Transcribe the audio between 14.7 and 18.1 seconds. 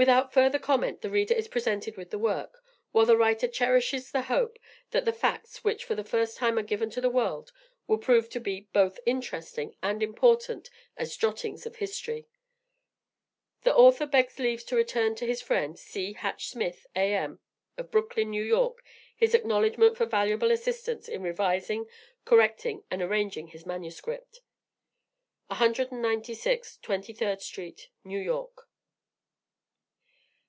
return to his friend, C. HATCH SMITH, A.M., of